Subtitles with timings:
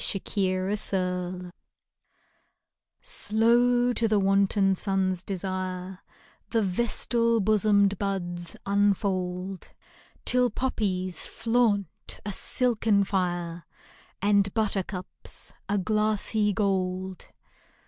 [0.03, 0.13] 65'
[0.47, 1.51] AN APRIL MORNING
[3.03, 5.99] Slow to the wanton sun's desire
[6.49, 9.71] The vestal bosomed buds unfold,
[10.25, 13.67] Till poppies flaunt a silken fire,
[14.23, 17.31] And buttercups a glassy gold.